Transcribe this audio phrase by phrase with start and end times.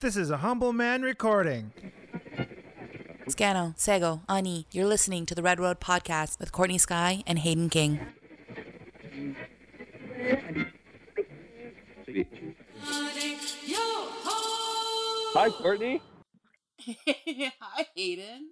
[0.00, 1.72] This is a humble man recording.
[3.28, 7.68] Scano, Sego, Ani, you're listening to the Red Road Podcast with Courtney Skye and Hayden
[7.68, 8.00] King.
[15.32, 16.02] Hi, Courtney.
[16.86, 18.50] Hi, Hayden.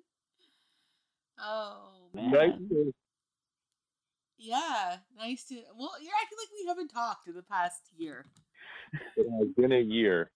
[1.40, 2.30] Oh man.
[2.30, 2.94] Nice to-
[4.38, 5.54] Yeah, nice to.
[5.76, 8.26] Well, you're acting like we haven't talked in the past year.
[9.16, 10.30] It has been a year.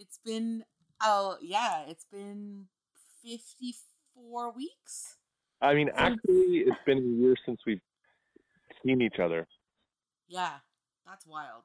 [0.00, 0.64] It's been
[1.02, 2.64] oh yeah, it's been
[3.22, 3.74] fifty
[4.14, 5.18] four weeks.
[5.60, 7.82] I mean, actually, it's been a year since we've
[8.82, 9.46] seen each other.
[10.26, 10.54] Yeah,
[11.06, 11.64] that's wild.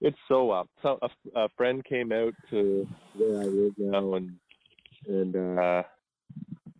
[0.00, 0.68] It's so wild.
[0.82, 4.30] So a, a friend came out to where I live now, and
[5.06, 5.82] and uh,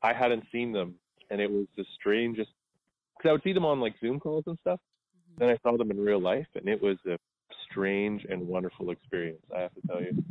[0.02, 0.94] I hadn't seen them,
[1.28, 2.50] and it was the strangest.
[3.18, 4.80] Because I would see them on like Zoom calls and stuff.
[5.14, 5.40] Mhm.
[5.40, 7.18] Then I saw them in real life, and it was a
[7.70, 9.44] strange and wonderful experience.
[9.54, 10.24] I have to tell you.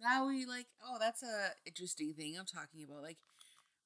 [0.00, 3.18] Now we like oh that's a interesting thing I'm talking about like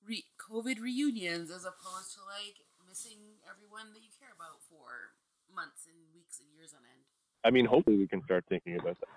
[0.07, 5.15] re- COVID reunions as opposed to like missing everyone that you care about for
[5.55, 7.03] months and weeks and years on end.
[7.45, 9.09] I mean, hopefully, we can start thinking about that.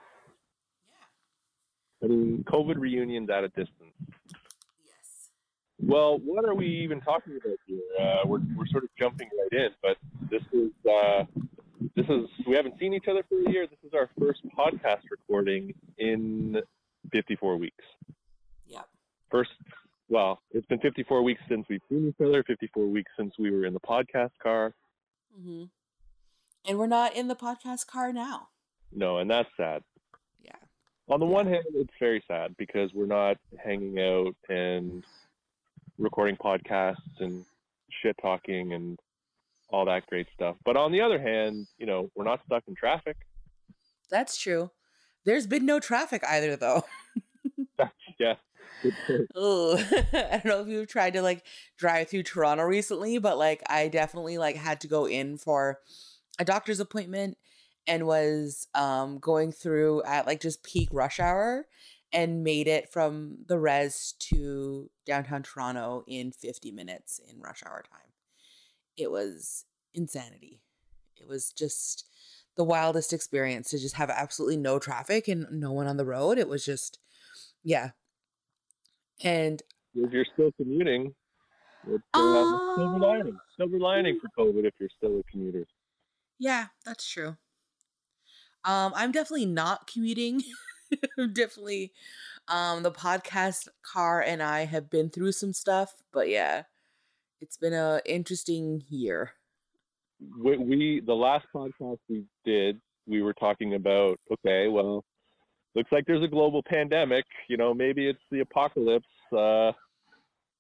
[0.90, 2.06] Yeah.
[2.06, 3.96] I mean, COVID reunions at a distance.
[4.86, 5.30] Yes.
[5.80, 7.80] Well, what are we even talking about here?
[8.00, 9.98] Uh, we're we're sort of jumping right in, but
[10.30, 11.24] this is uh,
[11.96, 13.68] this is we haven't seen each other for a year.
[13.68, 16.58] This is our first podcast recording in
[17.12, 17.84] 54 weeks.
[18.66, 18.82] Yeah.
[19.30, 19.52] First,
[20.10, 22.44] well, it's been 54 weeks since we've seen each other.
[22.44, 24.74] 54 weeks since we were in the podcast car.
[25.38, 25.66] Mm-hmm.
[26.70, 28.50] And we're not in the podcast car now.
[28.92, 29.84] No, and that's sad.
[30.42, 30.56] Yeah.
[31.10, 35.04] On the one hand, it's very sad because we're not hanging out and
[35.98, 37.46] recording podcasts and
[38.02, 39.00] shit talking and
[39.70, 40.56] all that great stuff.
[40.66, 43.18] But on the other hand, you know, we're not stuck in traffic.
[44.10, 44.72] That's true.
[45.28, 46.86] There's been no traffic either though.
[48.20, 48.36] yeah.
[49.36, 49.76] Oh,
[50.14, 51.44] I don't know if you've tried to like
[51.78, 55.80] drive through Toronto recently, but like I definitely like had to go in for
[56.38, 57.38] a doctor's appointment
[57.88, 61.66] and was um going through at like just peak rush hour
[62.14, 67.84] and made it from the res to downtown Toronto in 50 minutes in rush hour
[67.92, 68.12] time.
[68.96, 70.62] It was insanity.
[71.18, 72.06] It was just
[72.58, 76.38] the wildest experience to just have absolutely no traffic and no one on the road.
[76.38, 77.00] It was just
[77.64, 77.92] yeah.
[79.24, 79.62] And
[79.96, 81.16] If you're still commuting,
[81.88, 83.38] it's uh, silver Um, lining.
[83.58, 85.66] Silver lining for COVID if you're still a commuter.
[86.40, 87.38] Yeah, that's true.
[88.64, 90.44] Um, I'm definitely not commuting.
[91.34, 91.94] definitely,
[92.48, 96.64] um, the podcast car and I have been through some stuff, but yeah,
[97.42, 99.34] it's been a interesting year.
[100.38, 105.04] We, we the last podcast we did, we were talking about okay, well,
[105.76, 107.26] looks like there's a global pandemic.
[107.48, 109.08] You know, maybe it's the apocalypse.
[109.36, 109.72] Uh,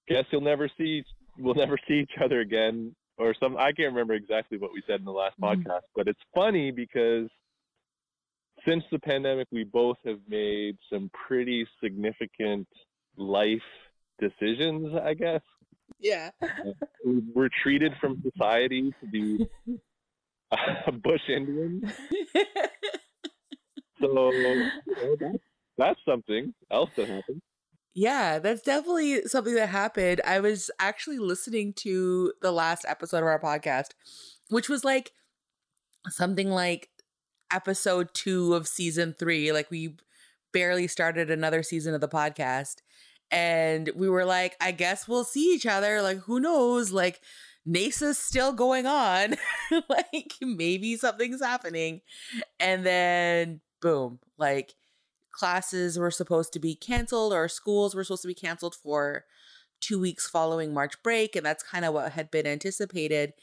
[0.07, 1.03] guess you'll never see
[1.38, 3.57] we'll never see each other again, or some.
[3.57, 5.63] I can't remember exactly what we said in the last Mhm.
[5.63, 7.29] podcast, but it's funny because
[8.66, 12.67] since the pandemic, we both have made some pretty significant
[13.16, 13.63] life
[14.19, 14.94] decisions.
[14.96, 15.41] I guess
[15.99, 16.31] Yeah.
[17.05, 19.47] we were treated from society to be
[20.87, 21.91] a bush Indian.
[23.99, 25.43] So you know, that's,
[25.77, 27.41] that's something else that happened.
[27.95, 30.21] Yeah, that's definitely something that happened.
[30.23, 33.93] I was actually listening to the last episode of our podcast,
[34.49, 35.13] which was like
[36.09, 36.89] something like
[37.51, 39.51] episode two of season three.
[39.51, 39.95] Like we
[40.53, 42.77] barely started another season of the podcast.
[43.31, 46.01] And we were like, I guess we'll see each other.
[46.01, 46.91] Like, who knows?
[46.91, 47.21] Like,
[47.67, 49.35] NASA's still going on.
[49.89, 52.01] like, maybe something's happening.
[52.59, 54.75] And then, boom, like,
[55.31, 59.25] classes were supposed to be canceled or schools were supposed to be canceled for
[59.81, 61.35] two weeks following March break.
[61.35, 63.33] And that's kind of what had been anticipated.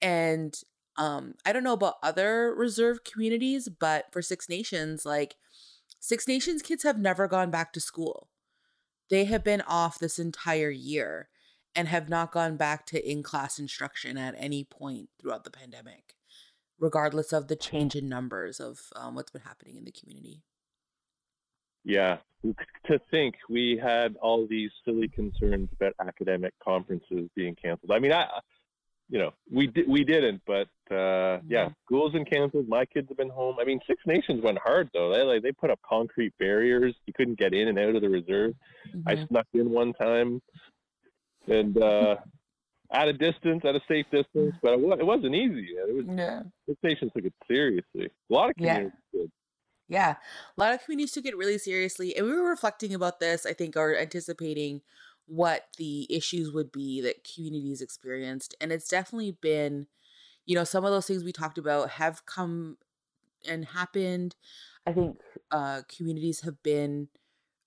[0.00, 0.58] And
[0.96, 5.36] um, I don't know about other reserve communities, but for Six Nations, like
[6.00, 8.28] Six Nations kids have never gone back to school.
[9.10, 11.28] They have been off this entire year
[11.74, 16.14] and have not gone back to in class instruction at any point throughout the pandemic,
[16.78, 20.42] regardless of the change in numbers of um, what's been happening in the community.
[21.84, 22.18] Yeah,
[22.86, 27.92] to think we had all these silly concerns about academic conferences being canceled.
[27.92, 28.26] I mean, I,
[29.08, 32.68] you know, we di- we didn't, but uh, yeah, schools been canceled.
[32.68, 33.56] My kids have been home.
[33.60, 35.12] I mean, Six Nations went hard though.
[35.12, 36.94] They like they put up concrete barriers.
[37.06, 38.54] You couldn't get in and out of the reserve.
[39.06, 39.28] I Mhm.
[39.28, 40.42] snuck in one time,
[41.46, 42.16] and uh,
[42.92, 45.68] at a distance, at a safe distance, but it, it wasn't easy.
[45.76, 46.42] It was Yeah.
[46.68, 48.06] Six Nations took it seriously.
[48.30, 48.74] A lot of Yeah.
[48.74, 49.30] communities did.
[49.88, 50.16] Yeah.
[50.56, 52.16] A lot of communities took it really seriously.
[52.16, 54.82] And we were reflecting about this, I think, or anticipating
[55.26, 58.54] what the issues would be that communities experienced.
[58.60, 59.86] And it's definitely been,
[60.44, 62.78] you know, some of those things we talked about have come
[63.48, 64.36] and happened.
[64.86, 65.18] I think
[65.50, 67.08] uh, communities have been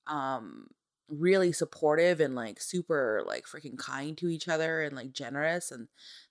[0.07, 0.67] um,
[1.09, 5.87] really supportive and like super like freaking kind to each other and like generous and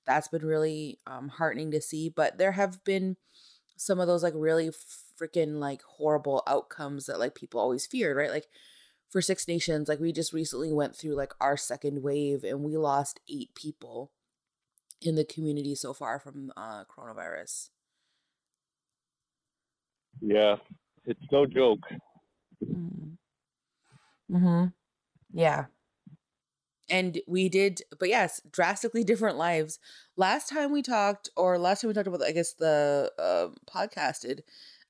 [0.06, 3.16] that's been really um heartening to see but there have been
[3.76, 4.70] some of those like really
[5.20, 8.46] freaking like horrible outcomes that like people always feared right like
[9.08, 12.76] for six nations like we just recently went through like our second wave and we
[12.76, 14.10] lost eight people
[15.00, 17.70] in the community so far from uh coronavirus
[20.20, 20.56] yeah
[21.06, 21.80] it's no joke
[22.64, 23.08] mm.
[24.30, 24.66] Mm-hmm.
[25.32, 25.66] Yeah.
[26.90, 29.78] And we did, but yes, drastically different lives.
[30.16, 34.40] Last time we talked, or last time we talked about, I guess the uh, podcasted,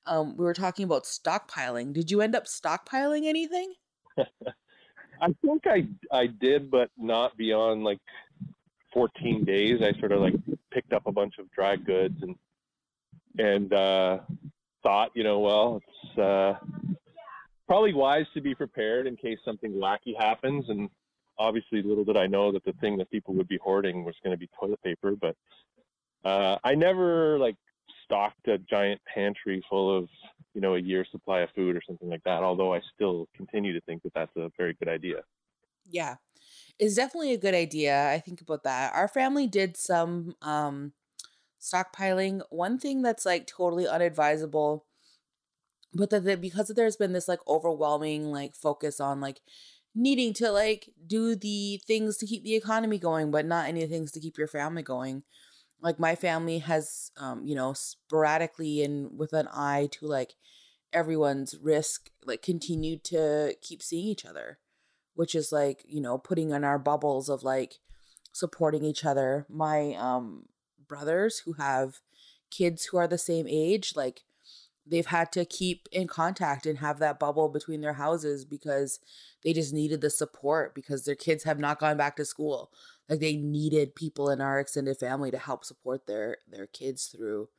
[0.05, 1.91] um, we were talking about stockpiling.
[1.91, 3.73] Did you end up stockpiling anything?
[5.21, 7.99] I think I I did, but not beyond like
[8.93, 9.81] 14 days.
[9.81, 10.35] I sort of like
[10.71, 12.35] picked up a bunch of dry goods and
[13.37, 14.19] and uh,
[14.83, 16.53] thought, you know, well, it's uh,
[17.67, 20.65] probably wise to be prepared in case something wacky happens.
[20.67, 20.89] And
[21.37, 24.33] obviously, little did I know that the thing that people would be hoarding was going
[24.33, 25.15] to be toilet paper.
[25.19, 25.35] But
[26.25, 27.55] uh, I never like
[28.09, 30.09] stocked a giant pantry full of
[30.53, 32.43] you know a year's supply of food or something like that.
[32.43, 35.21] Although I still continue to think that that's a very good idea.
[35.89, 36.15] Yeah,
[36.79, 38.09] it's definitely a good idea.
[38.09, 38.93] I think about that.
[38.93, 40.93] Our family did some um,
[41.61, 42.41] stockpiling.
[42.49, 44.81] One thing that's like totally unadvisable
[45.93, 49.41] but that, that because there's been this like overwhelming like focus on like
[49.95, 54.11] needing to like do the things to keep the economy going but not any things
[54.11, 55.23] to keep your family going
[55.81, 60.35] like my family has um you know sporadically and with an eye to like
[60.91, 64.57] everyone's risk like continued to keep seeing each other
[65.13, 67.79] which is like you know putting in our bubbles of like
[68.31, 69.45] supporting each other.
[69.49, 70.45] My um
[70.87, 71.99] brothers who have
[72.49, 74.23] kids who are the same age like
[74.87, 78.99] they've had to keep in contact and have that bubble between their houses because
[79.43, 82.71] they just needed the support because their kids have not gone back to school
[83.09, 87.49] like they needed people in our extended family to help support their their kids through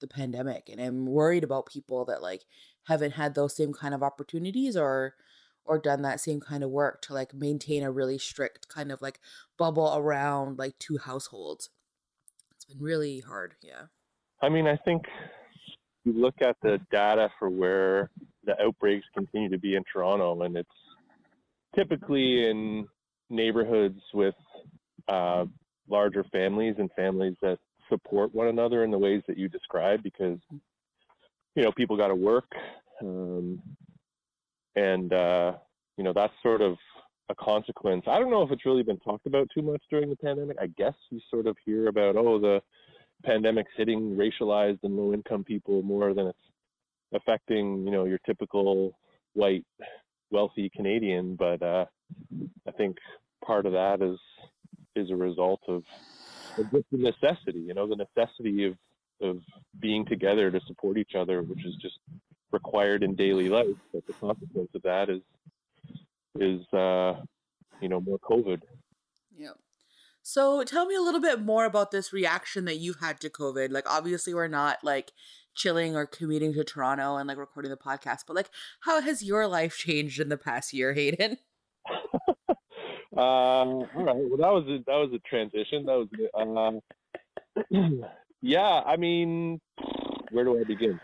[0.00, 2.44] the pandemic and i'm worried about people that like
[2.84, 5.14] haven't had those same kind of opportunities or
[5.64, 9.02] or done that same kind of work to like maintain a really strict kind of
[9.02, 9.18] like
[9.58, 11.70] bubble around like two households.
[12.54, 13.86] It's been really hard yeah.
[14.42, 15.02] I mean i think
[16.06, 18.10] you look at the data for where
[18.44, 20.68] the outbreaks continue to be in Toronto, and it's
[21.74, 22.86] typically in
[23.28, 24.34] neighborhoods with
[25.08, 25.44] uh,
[25.88, 27.58] larger families and families that
[27.88, 30.38] support one another in the ways that you described because
[31.54, 32.50] you know people got to work
[33.00, 33.60] um,
[34.74, 35.52] and uh,
[35.96, 36.76] you know that's sort of
[37.28, 40.16] a consequence i don't know if it's really been talked about too much during the
[40.16, 42.60] pandemic i guess you sort of hear about oh the
[43.24, 46.38] pandemic's hitting racialized and low income people more than it's
[47.12, 48.96] affecting, you know, your typical
[49.34, 49.64] white
[50.30, 51.36] wealthy Canadian.
[51.36, 51.86] But uh,
[52.66, 52.96] I think
[53.44, 54.18] part of that is
[54.96, 55.82] is a result of,
[56.58, 58.74] of just the necessity, you know, the necessity of
[59.22, 59.38] of
[59.80, 61.98] being together to support each other, which is just
[62.52, 63.76] required in daily life.
[63.92, 65.22] But the consequence of that is
[66.38, 67.14] is uh,
[67.80, 68.60] you know more COVID.
[69.36, 69.52] Yeah.
[70.22, 73.70] So tell me a little bit more about this reaction that you've had to COVID.
[73.70, 75.12] Like obviously we're not like
[75.54, 78.50] chilling or commuting to Toronto and like recording the podcast, but like
[78.80, 81.38] how has your life changed in the past year, Hayden?
[83.16, 84.16] uh, all right.
[84.16, 85.86] Well, that was a, that was a transition.
[85.86, 86.80] That was
[87.56, 88.06] uh,
[88.42, 88.82] yeah.
[88.86, 89.60] I mean,
[90.30, 91.00] where do I begin?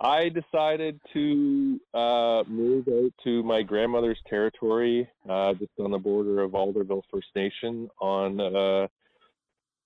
[0.00, 6.40] I decided to uh, move out to my grandmother's territory, uh, just on the border
[6.40, 8.88] of Alderville First Nation, on a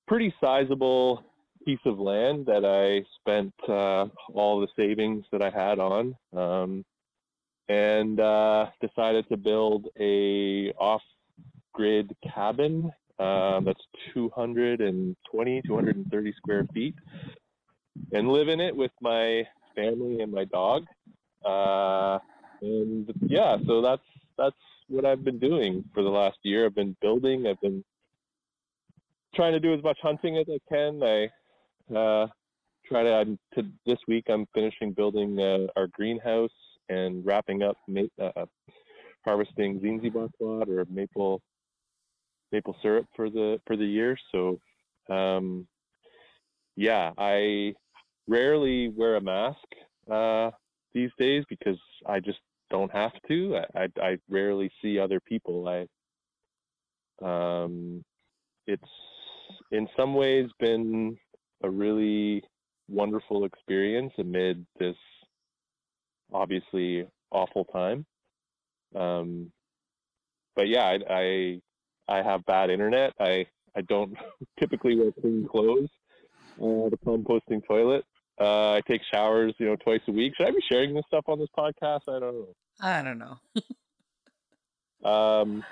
[0.06, 1.24] pretty sizable
[1.64, 6.84] piece of land that I spent uh, all the savings that I had on, um,
[7.68, 10.72] and uh, decided to build a
[11.68, 13.80] off-grid cabin uh, that's
[14.14, 16.94] 220, 230 square feet,
[18.12, 19.42] and live in it with my
[19.74, 20.84] family and my dog.
[21.44, 22.18] Uh,
[22.62, 24.02] and yeah, so that's
[24.36, 24.56] that's
[24.88, 26.66] what I've been doing for the last year.
[26.66, 27.46] I've been building.
[27.46, 27.84] I've been
[29.34, 31.02] trying to do as much hunting as I can.
[31.02, 31.24] I
[31.94, 32.26] uh,
[32.86, 33.62] try to, I'm, to.
[33.84, 36.50] This week, I'm finishing building uh, our greenhouse
[36.88, 38.46] and wrapping up ma- uh,
[39.24, 41.42] harvesting Zinsibachblad or maple
[42.52, 44.16] maple syrup for the for the year.
[44.32, 44.60] So
[45.08, 45.66] um,
[46.76, 47.74] yeah, I
[48.26, 49.58] rarely wear a mask
[50.10, 50.50] uh,
[50.92, 52.38] these days because I just
[52.70, 53.56] don't have to.
[53.56, 55.68] I, I, I rarely see other people.
[55.68, 55.86] I
[57.20, 58.04] um,
[58.66, 58.82] it's
[59.72, 61.18] in some ways been
[61.62, 62.42] a really
[62.88, 64.96] wonderful experience amid this
[66.32, 68.06] obviously awful time.
[68.94, 69.52] Um,
[70.54, 71.60] but yeah, I, I,
[72.08, 73.12] I have bad internet.
[73.20, 73.46] I
[73.76, 74.14] I don't
[74.58, 75.90] typically wear clean clothes.
[76.60, 78.04] Uh, the composting toilet.
[78.40, 80.32] Uh, I take showers, you know, twice a week.
[80.36, 82.02] Should I be sharing this stuff on this podcast?
[82.08, 82.54] I don't know.
[82.80, 83.38] I don't know.
[85.08, 85.64] um,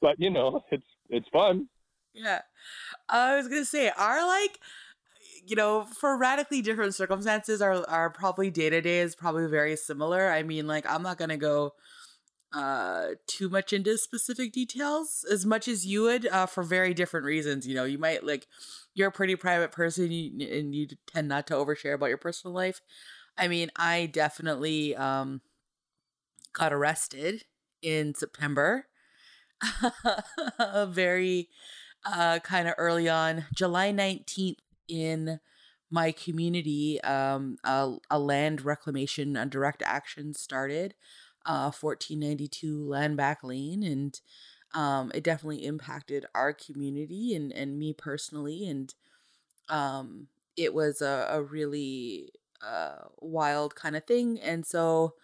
[0.00, 1.68] but you know, it's it's fun.
[2.12, 2.40] Yeah.
[3.08, 4.58] I was gonna say, our like
[5.46, 9.76] you know, for radically different circumstances, our our probably day to day is probably very
[9.76, 10.30] similar.
[10.30, 11.74] I mean, like I'm not gonna go
[12.52, 17.24] uh too much into specific details as much as you would uh for very different
[17.24, 18.48] reasons you know you might like
[18.94, 22.80] you're a pretty private person and you tend not to overshare about your personal life.
[23.38, 25.40] I mean i definitely um
[26.52, 27.44] got arrested
[27.82, 28.86] in september
[30.88, 31.48] very
[32.04, 35.38] uh kind of early on july 19th in
[35.90, 40.94] my community um a, a land reclamation and direct action started
[41.46, 44.20] uh, 1492 land back Lane, and
[44.74, 48.94] um, it definitely impacted our community and and me personally, and
[49.68, 52.32] um, it was a, a really
[52.64, 55.14] uh, wild kind of thing, and so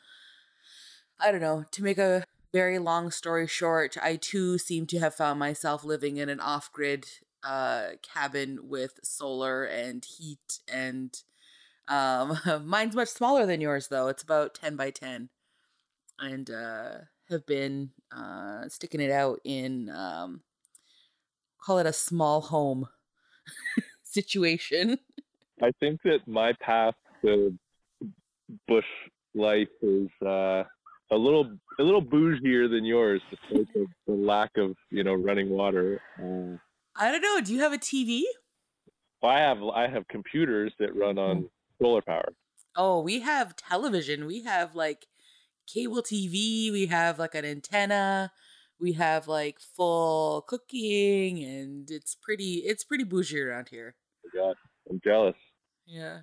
[1.21, 1.65] I don't know.
[1.71, 6.17] To make a very long story short, I too seem to have found myself living
[6.17, 7.07] in an off grid
[7.43, 11.23] uh, cabin with solar and heat and
[11.89, 14.09] um, mine's much smaller than yours though.
[14.09, 15.29] It's about 10 by 10
[16.19, 16.99] and uh,
[17.31, 20.41] have been uh, sticking it out in um,
[21.63, 22.87] call it a small home
[24.03, 24.99] situation.
[25.63, 27.57] I think that my path to
[28.69, 28.85] bush
[29.35, 30.65] life is uh,
[31.11, 35.51] a little a little bougier than yours, despite the, the lack of you know running
[35.51, 36.01] water.
[36.19, 36.57] Uh,
[36.99, 37.41] I don't know.
[37.41, 38.23] Do you have a TV?
[39.23, 41.49] I have I have computers that run on mm.
[41.81, 42.33] solar power.
[42.77, 44.27] Oh, we have television.
[44.27, 45.07] We have like
[45.67, 48.33] cable TV, we have like an antenna,
[48.81, 53.95] we have like full cooking, and it's pretty it's pretty bougie around here.
[54.27, 54.57] Oh God,
[54.91, 55.37] I'm jealous.
[55.87, 56.21] Yeah.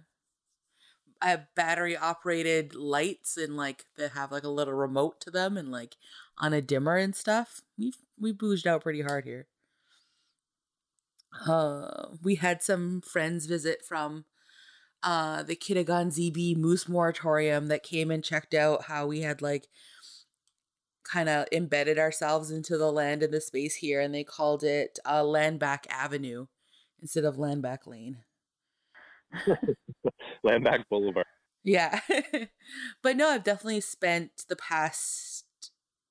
[1.21, 5.55] I have battery operated lights and like that have like a little remote to them
[5.55, 5.95] and like
[6.37, 7.61] on a dimmer and stuff.
[7.77, 9.47] We've we bouged out pretty hard here.
[11.47, 14.25] Uh, we had some friends visit from
[15.03, 19.67] uh, the Kitigan Zibi Moose Moratorium that came and checked out how we had like
[21.03, 24.99] kind of embedded ourselves into the land and the space here, and they called it
[25.05, 26.47] uh, Landback Avenue
[27.01, 28.19] instead of Landback Lane.
[30.45, 31.25] Landback Boulevard.
[31.63, 31.99] Yeah.
[33.03, 35.45] but no, I've definitely spent the past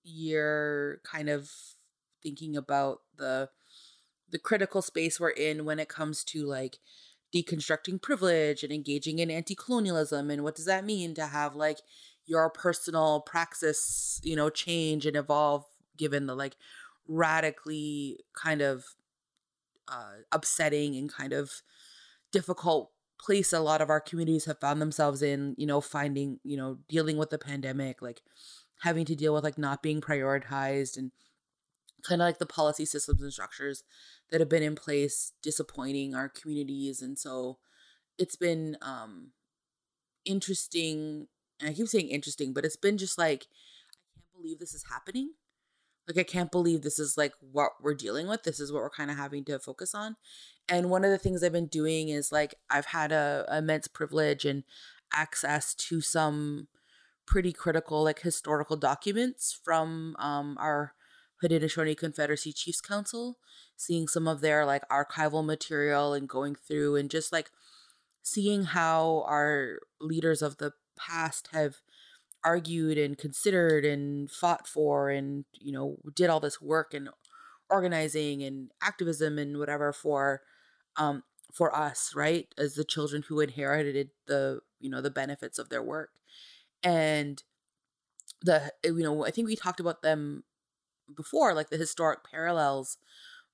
[0.04, 1.50] year kind of
[2.22, 3.48] thinking about the
[4.30, 6.78] the critical space we're in when it comes to like
[7.34, 11.78] deconstructing privilege and engaging in anti-colonialism and what does that mean to have like
[12.26, 15.64] your personal praxis you know change and evolve
[15.96, 16.56] given the like
[17.08, 18.84] radically kind of
[19.88, 21.62] uh, upsetting and kind of
[22.30, 26.56] difficult place a lot of our communities have found themselves in you know finding you
[26.56, 28.20] know dealing with the pandemic like
[28.82, 31.12] having to deal with like not being prioritized and
[32.02, 33.84] kind of like the policy systems and structures
[34.30, 37.58] that have been in place disappointing our communities and so
[38.18, 39.32] it's been um
[40.24, 41.26] interesting
[41.60, 43.46] and i keep saying interesting but it's been just like
[43.96, 45.32] i can't believe this is happening.
[46.08, 48.90] Like i can't believe this is like what we're dealing with this is what we're
[48.90, 50.16] kind of having to focus on.
[50.68, 54.44] And one of the things i've been doing is like i've had a, immense privilege
[54.44, 54.64] and
[55.14, 56.68] access to some
[57.26, 60.94] pretty critical like historical documents from um our
[61.42, 63.38] Haudenosaunee Confederacy Chiefs Council,
[63.76, 67.50] seeing some of their like archival material and going through and just like
[68.22, 71.76] seeing how our leaders of the past have
[72.44, 77.08] argued and considered and fought for and you know did all this work and
[77.70, 80.42] organizing and activism and whatever for
[80.96, 81.22] um
[81.52, 85.82] for us right as the children who inherited the you know the benefits of their
[85.82, 86.10] work.
[86.82, 87.42] And
[88.44, 90.42] the you know i think we talked about them
[91.14, 92.98] before like the historic parallels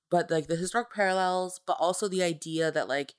[0.09, 3.15] but like the historic parallels but also the idea that like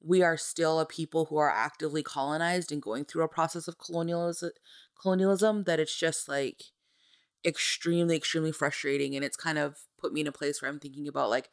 [0.00, 3.78] we are still a people who are actively colonized and going through a process of
[3.78, 4.50] colonialism
[5.00, 6.64] colonialism that it's just like
[7.44, 11.06] extremely extremely frustrating and it's kind of put me in a place where i'm thinking
[11.06, 11.50] about like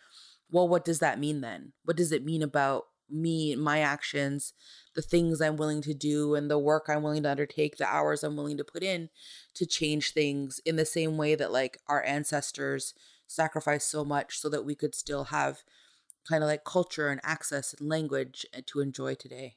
[0.51, 1.73] well what does that mean then?
[1.83, 4.53] What does it mean about me, my actions,
[4.95, 8.23] the things I'm willing to do, and the work I'm willing to undertake, the hours
[8.23, 9.09] I'm willing to put in
[9.55, 12.93] to change things in the same way that like our ancestors
[13.27, 15.59] sacrificed so much so that we could still have
[16.27, 19.55] kind of like culture and access and language eh, to enjoy today.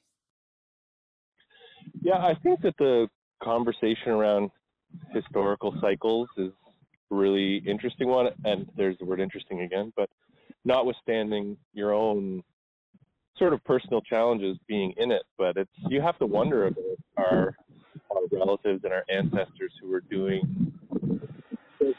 [2.00, 3.08] Yeah, I think that the
[3.42, 4.50] conversation around
[5.12, 6.52] historical cycles is
[7.10, 10.08] really interesting one, and there's the word interesting again, but
[10.64, 12.42] notwithstanding your own
[13.38, 17.54] sort of personal challenges being in it, but it's you have to wonder about our
[18.10, 20.72] our relatives and our ancestors who were doing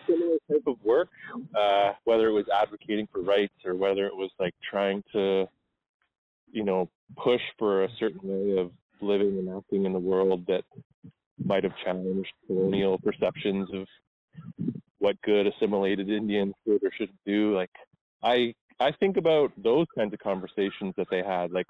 [0.07, 1.09] similar type of work,
[1.57, 5.45] uh, whether it was advocating for rights or whether it was like trying to,
[6.51, 10.63] you know, push for a certain way of living and acting in the world that
[11.43, 13.87] might have challenged colonial perceptions of
[14.99, 17.55] what good assimilated Indians should or shouldn't do.
[17.55, 17.71] Like
[18.23, 21.51] I I think about those kinds of conversations that they had.
[21.51, 21.67] Like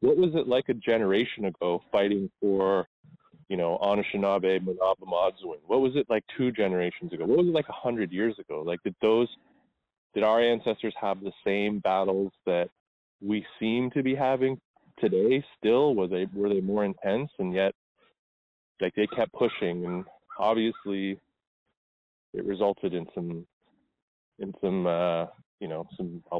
[0.00, 2.86] what was it like a generation ago fighting for,
[3.48, 5.60] you know, Anishinaabe mino-bimaadiziwin?
[5.66, 7.24] What was it like two generations ago?
[7.24, 8.62] What was it like a hundred years ago?
[8.66, 9.28] Like did those
[10.14, 12.68] did our ancestors have the same battles that
[13.22, 14.60] we seem to be having
[14.98, 15.94] today still?
[15.94, 17.74] Was they were they more intense and yet
[18.80, 20.04] like they kept pushing and
[20.38, 21.18] obviously
[22.34, 23.46] it resulted in some
[24.38, 25.26] in some uh,
[25.62, 26.36] you know some a,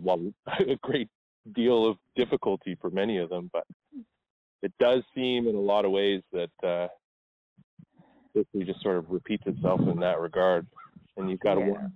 [0.73, 1.09] a great
[1.55, 3.65] deal of difficulty for many of them but
[4.63, 6.89] it does seem in a lot of ways that uh,
[8.35, 10.67] history just sort of repeats itself in that regard
[11.17, 11.69] and you've got to yeah.
[11.69, 11.89] wonder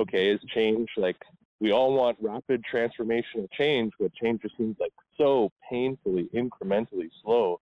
[0.00, 1.16] okay is change like
[1.60, 7.60] we all want rapid transformational change but change just seems like so painfully incrementally slow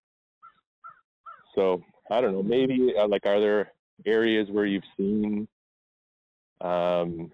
[1.54, 3.72] so i don't know maybe uh, like are there
[4.04, 5.46] areas where you've seen
[6.60, 7.30] um,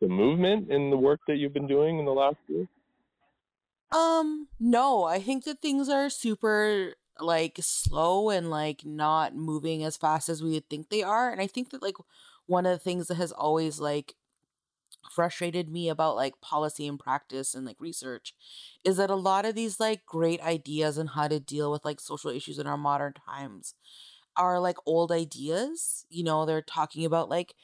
[0.00, 2.68] the movement in the work that you've been doing in the last year?
[3.90, 9.96] Um, no, I think that things are super like slow and like not moving as
[9.96, 11.30] fast as we would think they are.
[11.30, 11.96] And I think that like
[12.46, 14.14] one of the things that has always like
[15.10, 18.34] frustrated me about like policy and practice and like research
[18.84, 22.00] is that a lot of these like great ideas on how to deal with like
[22.00, 23.74] social issues in our modern times
[24.36, 26.06] are like old ideas.
[26.10, 27.54] You know, they're talking about like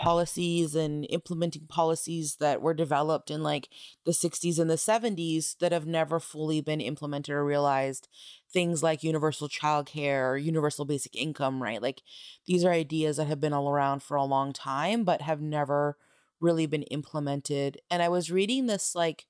[0.00, 3.68] policies and implementing policies that were developed in like
[4.06, 8.08] the 60s and the 70s that have never fully been implemented or realized.
[8.50, 11.82] Things like universal childcare or universal basic income right?
[11.82, 12.02] Like
[12.46, 15.98] these are ideas that have been all around for a long time but have never
[16.40, 17.78] really been implemented.
[17.90, 19.26] And i was reading this like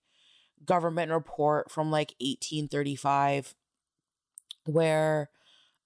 [0.65, 3.57] government report from like 1835
[4.67, 5.31] where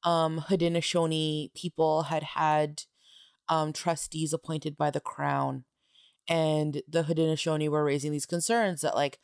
[0.02, 2.82] um Haudenosaunee people had had
[3.48, 5.64] um, trustees appointed by the crown.
[6.28, 9.18] And the Haudenosaunee were raising these concerns that, like,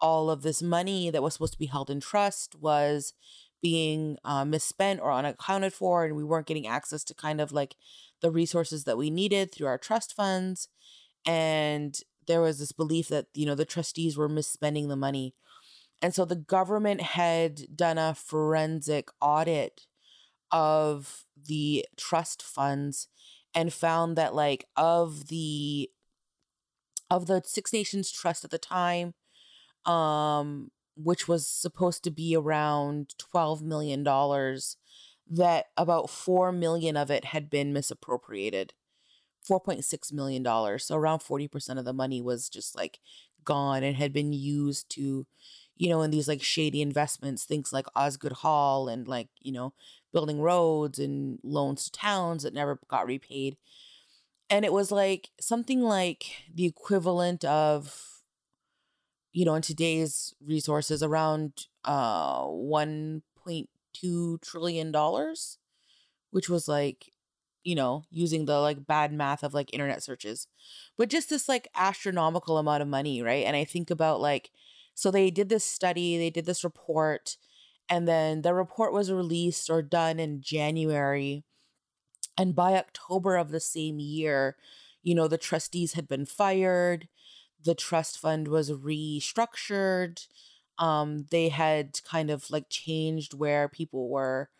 [0.00, 3.14] all of this money that was supposed to be held in trust was
[3.62, 7.76] being uh, misspent or unaccounted for, and we weren't getting access to kind of like
[8.20, 10.68] the resources that we needed through our trust funds.
[11.26, 15.34] And there was this belief that, you know, the trustees were misspending the money.
[16.02, 19.86] And so the government had done a forensic audit
[20.50, 23.08] of the trust funds
[23.56, 25.90] and found that like of the
[27.10, 29.14] of the Six Nations Trust at the time,
[29.86, 34.76] um, which was supposed to be around twelve million dollars,
[35.28, 38.74] that about four million of it had been misappropriated.
[39.48, 40.44] $4.6 million.
[40.80, 42.98] So around 40% of the money was just like
[43.44, 45.24] gone and had been used to,
[45.76, 49.72] you know, in these like shady investments, things like Osgoode Hall and like, you know,
[50.16, 53.58] building roads and loans to towns that never got repaid.
[54.50, 56.24] And it was like something like
[56.54, 58.22] the equivalent of,
[59.32, 65.58] you know, in today's resources around uh 1.2 trillion dollars,
[66.30, 67.12] which was like,
[67.64, 70.48] you know, using the like bad math of like internet searches.
[70.98, 73.46] But just this like astronomical amount of money, right?
[73.46, 74.50] And I think about like
[74.94, 77.36] so they did this study, they did this report
[77.88, 81.44] and then the report was released or done in January.
[82.38, 84.56] And by October of the same year,
[85.02, 87.08] you know, the trustees had been fired,
[87.62, 90.26] the trust fund was restructured.
[90.78, 94.50] Um, they had kind of like changed where people were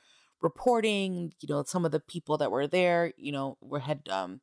[0.41, 1.33] reporting.
[1.41, 4.41] You know, some of the people that were there, you know, were had um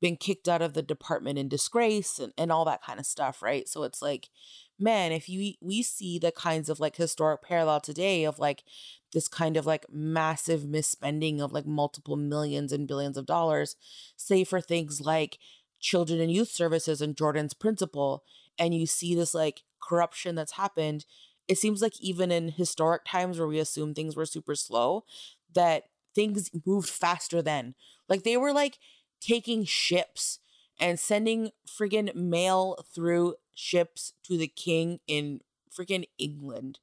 [0.00, 3.42] been kicked out of the department in disgrace and, and all that kind of stuff,
[3.42, 3.68] right?
[3.68, 4.28] So it's like
[4.78, 8.62] man, if you we see the kinds of like historic parallel today of like
[9.12, 13.76] this kind of like massive misspending of like multiple millions and billions of dollars,
[14.16, 15.38] say for things like
[15.80, 18.24] children and youth services and Jordan's principle,
[18.58, 21.04] and you see this like corruption that's happened
[21.48, 25.04] it seems like even in historic times where we assume things were super slow,
[25.54, 27.74] that things moved faster then.
[28.08, 28.78] Like they were like
[29.20, 30.38] taking ships
[30.78, 35.40] and sending friggin' mail through ships to the king in
[35.70, 36.78] freaking England.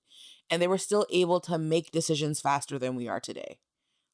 [0.50, 3.58] And they were still able to make decisions faster than we are today.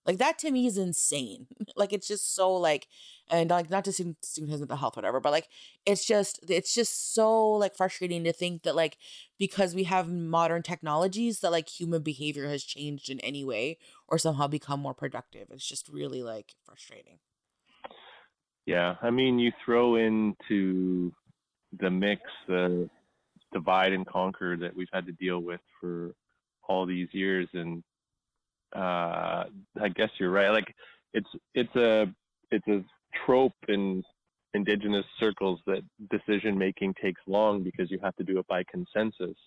[0.06, 1.47] Like that to me is insane.
[1.76, 2.88] like it's just so like,
[3.30, 5.47] and like not to student mental health, whatever, but like
[5.86, 8.97] it's just it's just so like frustrating to think that like
[9.38, 14.17] because we have modern technologies that like human behavior has changed in any way or
[14.17, 15.47] somehow become more productive.
[15.52, 17.19] It's just really like frustrating.
[18.65, 21.12] Yeah, I mean, you throw into
[21.79, 22.89] the mix the
[23.53, 26.12] divide and conquer that we've had to deal with for
[26.67, 27.84] all these years, and
[28.75, 29.45] uh,
[29.81, 30.49] I guess you're right.
[30.49, 30.73] Like
[31.13, 32.07] it's it's a
[32.51, 32.84] it's a
[33.25, 34.03] trope in
[34.53, 39.38] indigenous circles that decision making takes long because you have to do it by consensus.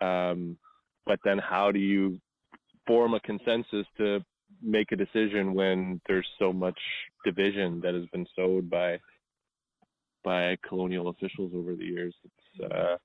[0.00, 0.56] Um,
[1.06, 2.20] but then how do you
[2.86, 4.20] form a consensus to
[4.62, 6.78] make a decision when there's so much
[7.24, 8.98] division that has been sowed by
[10.28, 12.14] by colonial officials over the years?
[12.24, 12.96] It's uh,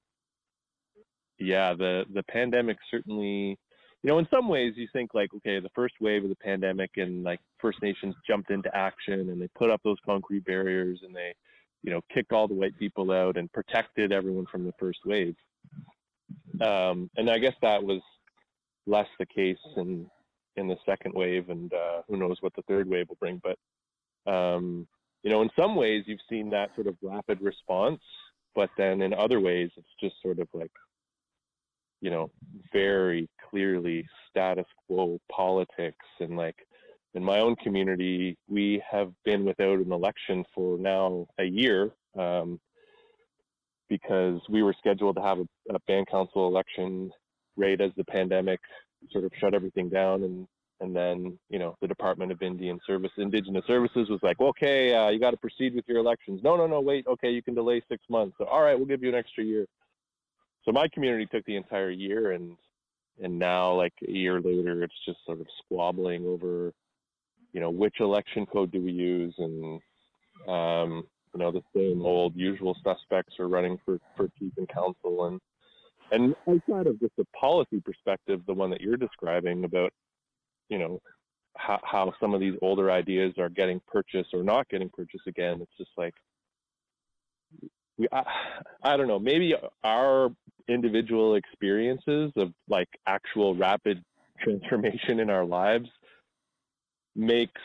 [1.40, 3.58] yeah, the the pandemic certainly
[4.04, 6.92] you know, in some ways you think like, okay, the first wave of the pandemic
[6.98, 11.16] and like First Nations jumped into action and they put up those concrete barriers and
[11.16, 11.34] they,
[11.84, 15.36] you know, kicked all the white people out and protected everyone from the first wave.
[16.62, 18.02] Um, and I guess that was
[18.86, 20.08] less the case in
[20.56, 23.42] in the second wave, and uh, who knows what the third wave will bring.
[23.42, 24.88] But um,
[25.24, 28.02] you know, in some ways you've seen that sort of rapid response,
[28.56, 30.72] but then in other ways it's just sort of like
[32.04, 32.30] you know,
[32.74, 36.06] very clearly status quo politics.
[36.20, 36.58] And like
[37.14, 42.60] in my own community, we have been without an election for now a year um,
[43.88, 47.10] because we were scheduled to have a, a band council election
[47.56, 48.60] right as the pandemic
[49.12, 50.46] sort of shut everything down and
[50.84, 55.10] and then you know the department of indian service indigenous services was like okay uh,
[55.10, 56.42] you got to proceed with your elections.
[56.44, 57.08] No no no wait.
[57.08, 58.36] Okay you can delay six months.
[58.38, 59.66] So, all right we'll give you an extra year.
[60.66, 62.58] So my community took the entire year and
[63.22, 66.74] and now like a year later it's just sort of squabbling over
[67.54, 69.80] you know which election code do we use and
[70.48, 75.26] um, you know the same old usual suspects are running for for chief and council.
[75.28, 75.40] And
[76.12, 79.94] and outside of just a policy perspective the one that you're describing about
[80.70, 81.00] you know
[81.58, 85.62] how, how some of these older ideas are getting purchased or not getting purchased again.
[85.62, 86.14] It's just like
[87.98, 88.24] we I,
[88.84, 89.20] I don't know.
[89.20, 90.30] Maybe our
[90.68, 94.04] individual experiences of like actual rapid
[94.44, 95.90] transformation in our lives
[97.16, 97.62] makes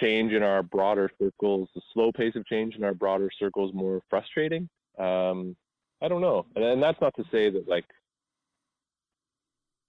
[0.00, 4.00] change in our broader circles the slow pace of change in our broader circles more
[4.10, 4.68] frustrating.
[4.98, 5.56] Um,
[6.00, 6.46] i don't know.
[6.54, 7.84] And, and that's not to say that like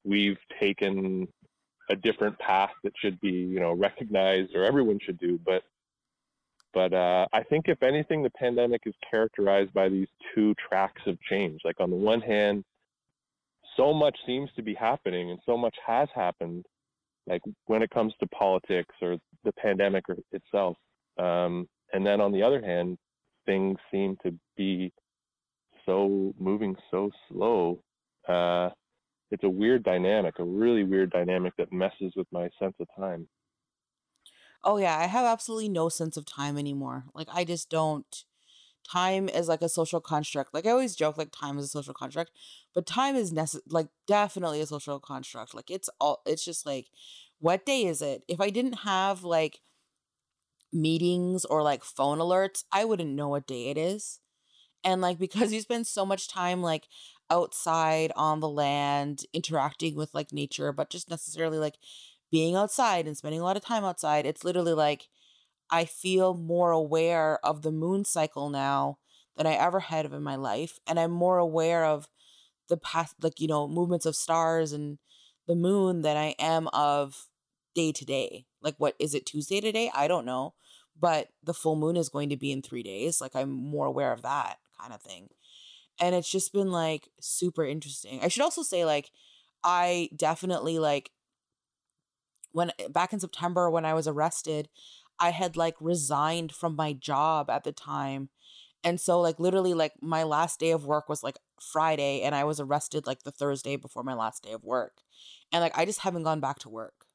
[0.04, 1.28] we've taken
[1.90, 5.64] a different path that should be you know recognized or everyone should do but
[6.74, 11.20] but uh, I think, if anything, the pandemic is characterized by these two tracks of
[11.22, 11.62] change.
[11.66, 12.64] Like, on the one hand,
[13.76, 16.66] so much seems to be happening and so much has happened,
[17.28, 20.78] like when it comes to politics or the pandemic itself.
[21.18, 22.98] Um, and then on the other hand,
[23.46, 24.92] things seem to be
[25.86, 27.82] so moving so slow.
[28.28, 28.70] Uh,
[29.32, 33.30] it's a weird dynamic, a really weird dynamic that messes with my sense of time.
[34.64, 37.06] Oh yeah, I have absolutely no sense of time anymore.
[37.14, 38.26] Like I just don't
[38.90, 40.54] time is like a social construct.
[40.54, 42.32] Like I always joke like time is a social construct,
[42.76, 45.56] but time is necess- like definitely a social construct.
[45.56, 46.90] Like it's all it's just like
[47.40, 48.24] what day is it?
[48.28, 49.62] If I didn't have like
[50.72, 54.20] meetings or like phone alerts, I wouldn't know what day it is.
[54.84, 56.88] And like because you spend so much time like
[57.30, 61.78] outside on the land interacting with like nature, but just necessarily like
[62.32, 65.08] being outside and spending a lot of time outside, it's literally like
[65.72, 68.98] I feel more aware of the moon cycle now
[69.38, 70.80] than I ever had in my life.
[70.88, 72.08] And I'm more aware of
[72.68, 74.98] the past, like, you know, movements of stars and
[75.48, 77.28] the moon than I am of
[77.76, 78.46] day to day.
[78.62, 79.92] Like, what is it Tuesday today?
[79.94, 80.54] I don't know.
[81.00, 83.22] But the full moon is going to be in three days.
[83.22, 85.30] Like, I'm more aware of that kind of thing.
[86.00, 88.22] And it's just been like super interesting.
[88.22, 89.12] I should also say, like,
[89.64, 91.12] I definitely like
[92.52, 94.70] when eh, back in September when I was arrested,
[95.20, 98.30] I had like resigned from my job at the time.
[98.84, 102.46] And so like literally like my last day of work was like Friday and I
[102.46, 105.02] was arrested like the Thursday before my last day of work.
[105.52, 107.06] And like I just haven't gone back to work.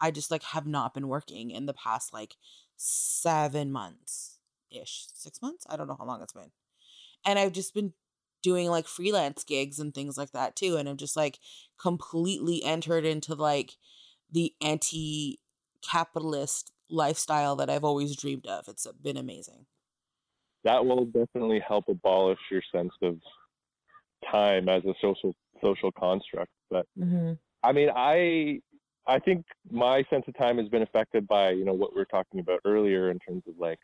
[0.00, 2.36] I just like have not been working in the past like
[2.76, 4.38] 7 months
[4.70, 5.06] ish.
[5.14, 5.66] 6 months?
[5.70, 6.50] I don't know how long it's been.
[7.24, 7.92] And I've just been
[8.44, 11.38] doing like freelance gigs and things like that too and i'm just like
[11.80, 13.72] completely entered into like
[14.30, 15.40] the anti
[15.82, 19.64] capitalist lifestyle that i've always dreamed of it's been amazing
[20.62, 23.16] that will definitely help abolish your sense of
[24.30, 27.32] time as a social social construct but mm-hmm.
[27.62, 28.60] i mean i
[29.06, 32.04] i think my sense of time has been affected by you know what we were
[32.04, 33.78] talking about earlier in terms of like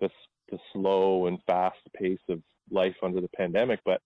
[0.00, 0.10] the
[0.50, 3.80] the slow and fast pace of life under the pandemic.
[3.84, 4.00] But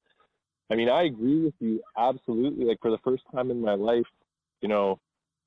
[0.71, 2.65] I mean, I agree with you absolutely.
[2.65, 4.07] Like for the first time in my life,
[4.61, 4.99] you know,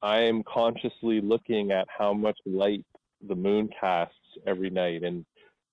[0.02, 2.86] I am consciously looking at how much light
[3.28, 4.16] the moon casts
[4.48, 5.26] every night and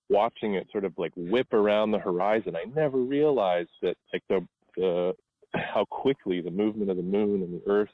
[0.09, 2.57] watching it sort of like whip around the horizon.
[2.57, 5.15] I never realized that like the the
[5.55, 7.89] how quickly the movement of the moon and the earth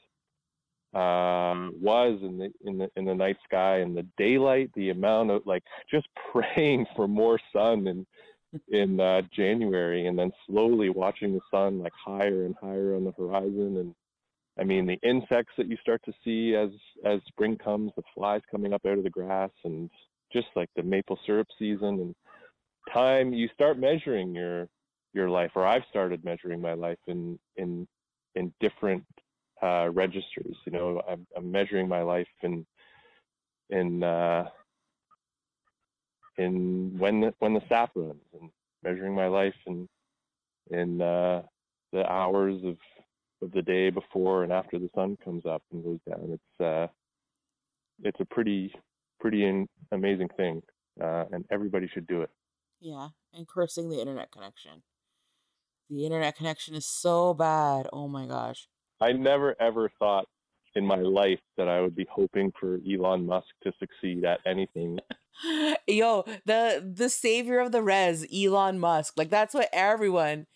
[0.93, 5.31] um, was in the in the in the night sky and the daylight, the amount
[5.31, 8.05] of like just praying for more sun in
[8.69, 13.11] in uh, January, and then slowly watching the sun like higher and higher on the
[13.11, 13.95] horizon, and
[14.59, 16.69] I mean the insects that you start to see as
[17.05, 19.89] as spring comes, the flies coming up out of the grass, and
[20.31, 22.15] just like the maple syrup season and
[22.91, 24.67] time, you start measuring your
[25.13, 27.87] your life, or I've started measuring my life in in
[28.35, 29.03] in different
[29.61, 30.57] uh, registers.
[30.65, 32.65] You know, I'm, I'm, measuring my life in
[33.69, 34.45] in uh,
[36.37, 38.49] in when the when the sap runs, and
[38.83, 39.87] measuring my life in
[40.71, 41.43] in uh,
[41.91, 42.77] the hours of
[43.41, 46.31] of the day before and after the sun comes up and goes down.
[46.31, 46.87] It's uh,
[48.03, 48.73] it's a pretty
[49.19, 50.61] pretty in, amazing thing,
[51.01, 52.29] uh, and everybody should do it.
[52.79, 54.83] Yeah, and cursing the internet connection.
[55.89, 57.87] The internet connection is so bad.
[57.93, 58.67] Oh my gosh.
[59.01, 60.27] I never ever thought
[60.75, 64.99] in my life that I would be hoping for Elon Musk to succeed at anything.
[65.87, 69.13] Yo, the the savior of the res, Elon Musk.
[69.17, 70.47] Like that's what everyone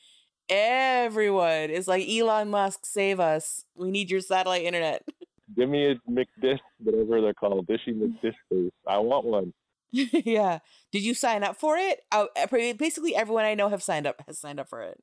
[0.49, 3.65] everyone is like Elon Musk save us.
[3.75, 5.03] We need your satellite internet.
[5.55, 8.71] Give me a McDish, whatever they're called, dishy McDish face.
[8.85, 9.53] I want one.
[9.91, 10.59] yeah.
[10.91, 12.01] Did you sign up for it?
[12.11, 15.01] Oh, basically everyone I know have signed up has signed up for it.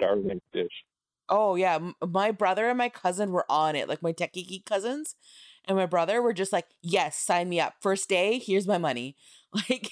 [0.00, 0.84] Starlink dish.
[1.28, 5.16] Oh yeah, my brother and my cousin were on it, like my techie geek cousins,
[5.64, 7.74] and my brother were just like, "Yes, sign me up.
[7.80, 9.16] First day, here's my money."
[9.70, 9.88] Like,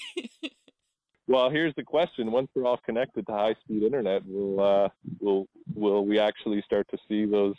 [1.27, 4.89] well, here's the question: Once we're all connected to high speed internet, will uh,
[5.19, 7.55] will will we actually start to see those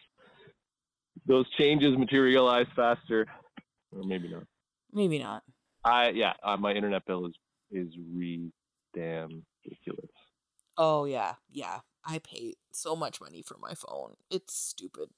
[1.26, 3.26] those changes materialize faster,
[3.92, 4.44] or maybe not?
[4.92, 5.42] Maybe not.
[5.84, 7.34] I yeah, uh, my internet bill is
[7.72, 8.50] is re
[8.94, 10.10] damn ridiculous.
[10.78, 11.80] Oh yeah, yeah.
[12.06, 14.14] I pay so much money for my phone.
[14.30, 15.08] It's stupid.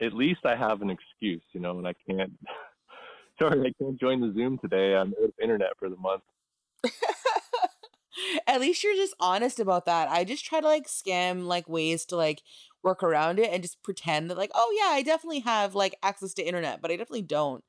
[0.00, 2.32] At least I have an excuse, you know, and I can't.
[3.40, 4.94] Sorry, I can't join the Zoom today.
[4.94, 6.22] I'm out of internet for the month.
[8.46, 10.08] At least you're just honest about that.
[10.08, 12.42] I just try to like scam like ways to like
[12.82, 16.34] work around it and just pretend that like, oh yeah, I definitely have like access
[16.34, 17.64] to internet, but I definitely don't.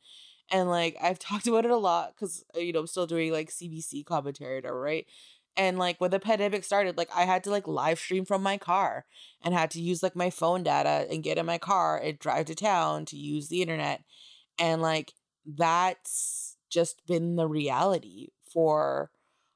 [0.52, 3.32] And like I've talked about it a lot because uh, you know I'm still doing
[3.32, 5.08] like CBC commentary right.
[5.58, 8.58] And like when the pandemic started, like I had to like live stream from my
[8.58, 9.06] car
[9.42, 12.46] and had to use like my phone data and get in my car and drive
[12.48, 14.04] to town to use the internet.
[14.60, 15.14] And like
[15.46, 19.12] that's just been the reality for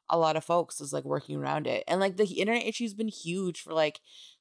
[0.09, 1.83] a lot of folks is like working around it.
[1.87, 3.99] And like the internet issue's been huge for like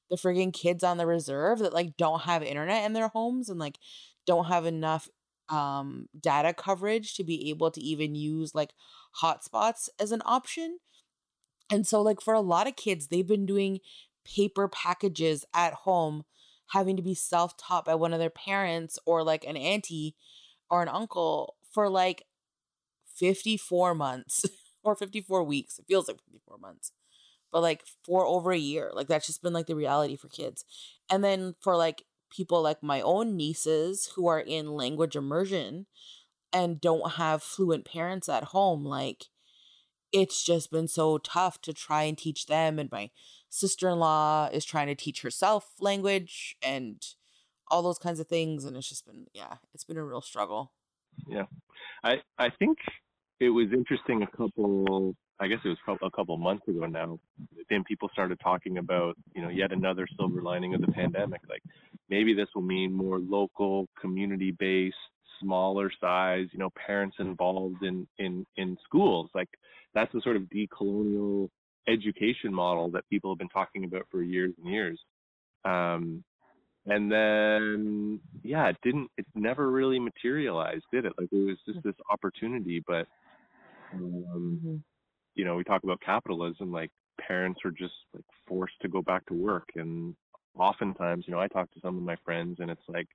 [0.09, 3.59] the frigging kids on the reserve that like don't have internet in their homes and
[3.59, 3.77] like
[4.25, 5.07] don't have enough
[5.49, 8.71] um data coverage to be able to even use like
[9.21, 10.77] hotspots as an option
[11.69, 13.79] and so, like, for a lot of kids, they've been doing
[14.25, 16.23] paper packages at home,
[16.67, 20.15] having to be self taught by one of their parents or like an auntie
[20.69, 22.23] or an uncle for like
[23.15, 24.45] 54 months
[24.83, 25.79] or 54 weeks.
[25.79, 26.91] It feels like 54 months,
[27.51, 28.91] but like for over a year.
[28.93, 30.65] Like, that's just been like the reality for kids.
[31.09, 35.87] And then for like people like my own nieces who are in language immersion
[36.53, 39.25] and don't have fluent parents at home, like,
[40.11, 43.09] it's just been so tough to try and teach them and my
[43.49, 47.15] sister-in-law is trying to teach herself language and
[47.69, 50.71] all those kinds of things and it's just been yeah it's been a real struggle.
[51.27, 51.45] Yeah.
[52.03, 52.77] I i think
[53.39, 57.19] it was interesting a couple i guess it was a couple months ago now
[57.69, 61.61] then people started talking about you know yet another silver lining of the pandemic like
[62.09, 64.95] maybe this will mean more local community based
[65.41, 69.49] smaller size you know parents involved in in in schools like
[69.93, 71.49] that's the sort of decolonial
[71.87, 74.99] education model that people have been talking about for years and years.
[75.65, 76.23] Um,
[76.85, 81.13] and then, yeah, it didn't, it never really materialized, did it?
[81.17, 83.05] Like it was just this opportunity, but
[83.93, 84.75] um, mm-hmm.
[85.35, 89.25] you know, we talk about capitalism, like parents are just like forced to go back
[89.27, 89.67] to work.
[89.75, 90.15] And
[90.57, 93.07] oftentimes, you know, I talk to some of my friends and it's like,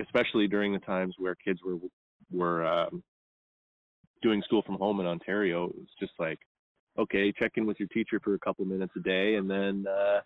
[0.00, 1.76] especially during the times where kids were,
[2.30, 3.02] were, um,
[4.22, 6.38] doing school from home in Ontario, it was just like,
[6.98, 10.20] okay, check in with your teacher for a couple minutes a day and then, uh,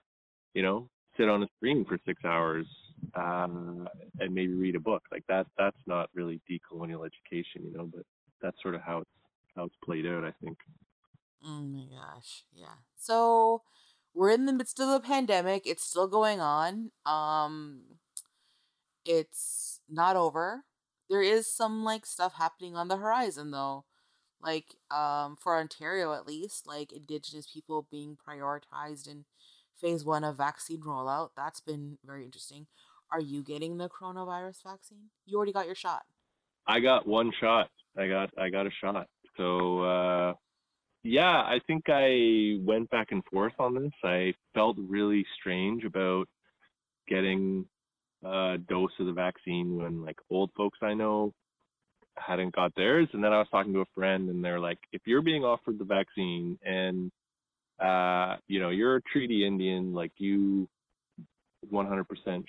[0.55, 2.67] you know, sit on a screen for six hours
[3.15, 3.87] um,
[4.21, 5.03] and maybe read a book.
[5.13, 8.05] Like that, that's not really decolonial education, you know, but
[8.41, 9.11] that's sort of how it's,
[9.55, 10.57] how it's played out, I think.
[11.45, 12.45] Oh my gosh.
[12.55, 12.77] Yeah.
[12.97, 13.63] So
[14.15, 15.67] we're in the midst of the pandemic.
[15.67, 16.93] It's still going on.
[17.05, 17.83] Um
[19.05, 20.65] it's not over.
[21.09, 23.85] There is some like stuff happening on the horizon though.
[24.41, 29.25] Like um for Ontario at least, like indigenous people being prioritized in
[29.81, 31.31] phase 1 of vaccine rollout.
[31.37, 32.67] That's been very interesting.
[33.11, 35.11] Are you getting the coronavirus vaccine?
[35.27, 36.03] You already got your shot.
[36.67, 37.69] I got one shot.
[37.99, 39.07] I got I got a shot.
[39.37, 40.35] So uh
[41.05, 43.93] yeah, I think I went back and forth on this.
[44.05, 46.29] I felt really strange about
[47.09, 47.67] getting
[48.25, 51.33] a dose of the vaccine when like old folks I know
[52.17, 53.09] hadn't got theirs.
[53.13, 55.79] And then I was talking to a friend and they're like, if you're being offered
[55.79, 57.11] the vaccine and
[57.81, 60.69] uh, you know, you're a treaty Indian, like you
[61.73, 62.05] 100%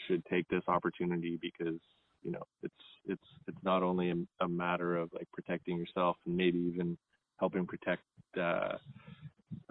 [0.08, 1.80] should take this opportunity because,
[2.24, 2.74] you know, it's,
[3.08, 6.98] it's, it's not only a, a matter of like protecting yourself and maybe even
[7.40, 8.04] helping protect
[8.40, 8.78] uh,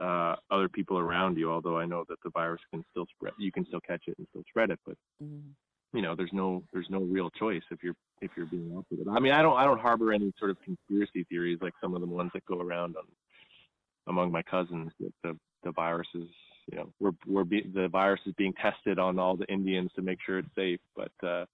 [0.00, 1.50] uh, other people around you.
[1.50, 4.26] Although I know that the virus can still spread, you can still catch it and
[4.30, 4.80] still spread it.
[4.84, 5.52] But Mm.
[5.92, 9.06] You know, there's no there's no real choice if you're if you're being offered it.
[9.10, 12.00] I mean, I don't I don't harbor any sort of conspiracy theories like some of
[12.00, 13.04] the ones that go around on
[14.06, 16.28] among my cousins that the the virus is
[16.70, 20.02] you know we're we're be, the virus is being tested on all the Indians to
[20.02, 20.80] make sure it's safe.
[20.96, 21.44] But uh,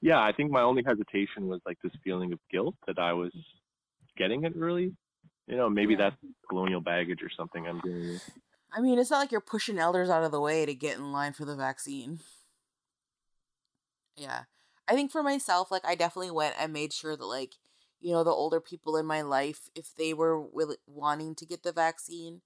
[0.00, 3.32] yeah, I think my only hesitation was like this feeling of guilt that I was
[4.16, 4.94] getting it early.
[5.46, 6.10] You know, maybe Yeah.
[6.10, 6.16] that's
[6.48, 8.22] colonial baggage or something I'm with.
[8.72, 11.12] I mean, it's not like you're pushing elders out of the way to get in
[11.12, 12.18] line for the vaccine.
[14.16, 14.44] Yeah.
[14.88, 17.54] I think for myself, like, I definitely went and made sure that, like,
[18.00, 21.62] you know, the older people in my life, if they were will- wanting to get
[21.62, 22.42] the vaccine,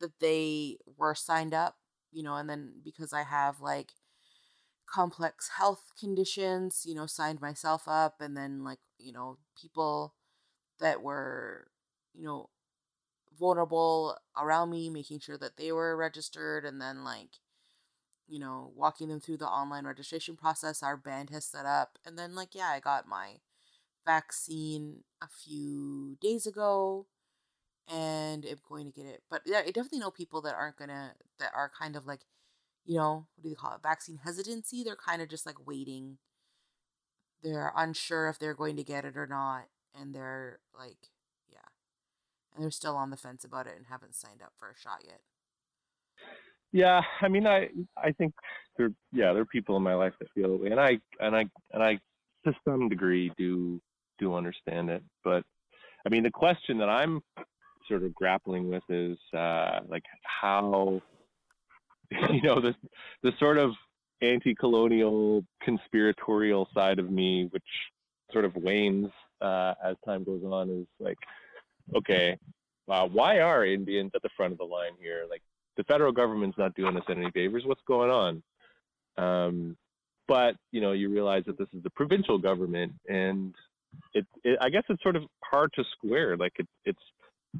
[0.00, 1.76] that they were signed up,
[2.12, 3.94] you know, and then because I have, like,
[4.86, 10.14] complex health conditions, you know, signed myself up, and then, like, you know, people
[10.80, 11.68] that were,
[12.14, 12.50] you know,
[13.38, 17.38] vulnerable around me, making sure that they were registered, and then like,
[18.28, 21.98] you know, walking them through the online registration process our band has set up.
[22.04, 23.36] And then like, yeah, I got my
[24.04, 27.06] vaccine a few days ago
[27.88, 29.22] and I'm going to get it.
[29.30, 32.22] But yeah, I definitely know people that aren't gonna that are kind of like,
[32.84, 33.82] you know, what do you call it?
[33.82, 34.82] Vaccine hesitancy.
[34.84, 36.18] They're kind of just like waiting.
[37.42, 39.66] They're unsure if they're going to get it or not.
[39.98, 41.10] And they're like,
[41.48, 41.58] yeah
[42.56, 45.00] and they're still on the fence about it and haven't signed up for a shot
[45.04, 45.20] yet.
[46.76, 48.34] Yeah, I mean, I I think
[48.76, 51.34] there yeah there are people in my life that feel that way, and I and
[51.34, 51.98] I and I
[52.44, 53.80] to some degree do
[54.18, 55.02] do understand it.
[55.24, 55.42] But
[56.04, 57.22] I mean, the question that I'm
[57.88, 61.00] sort of grappling with is uh, like how
[62.30, 62.74] you know the
[63.22, 63.70] the sort of
[64.20, 67.62] anti-colonial conspiratorial side of me, which
[68.34, 69.08] sort of wanes
[69.40, 71.18] uh, as time goes on, is like
[71.96, 72.36] okay,
[72.90, 75.24] uh, why are Indians at the front of the line here?
[75.30, 75.40] Like
[75.76, 77.64] the federal government's not doing us any favors.
[77.66, 78.42] What's going on?
[79.18, 79.76] Um,
[80.28, 83.54] but you know, you realize that this is the provincial government, and
[84.14, 86.36] it, it I guess it's sort of hard to square.
[86.36, 87.02] Like it, it's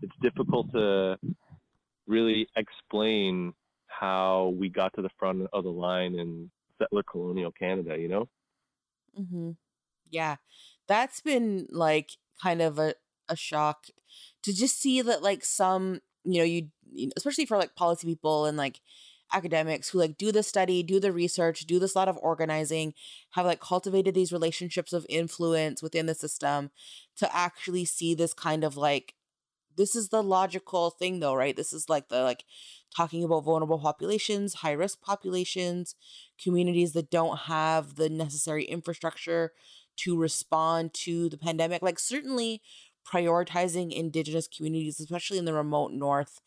[0.02, 1.16] it's difficult to
[2.07, 3.52] really explain
[3.87, 7.96] how we got to the front of the line in settler colonial Canada.
[7.98, 8.29] You know?
[9.18, 9.50] Mm-hmm.
[10.11, 10.37] Yeah,
[10.87, 12.94] that's been like kind of a,
[13.29, 13.87] a shock
[14.42, 16.68] to just see that like some you know you
[17.16, 18.80] especially for like policy people and like
[19.32, 22.94] academics who like do the study do the research do this lot of organizing
[23.30, 26.70] have like cultivated these relationships of influence within the system
[27.16, 29.14] to actually see this kind of like
[29.76, 31.56] this is the logical thing though right?
[31.56, 32.44] This is like the like
[32.94, 35.94] talking about vulnerable populations high risk populations
[36.42, 39.52] communities that don't have the necessary infrastructure
[39.96, 41.83] to respond to the pandemic.
[41.83, 42.62] Like certainly
[43.11, 46.40] prioritizing indigenous communities especially in the remote north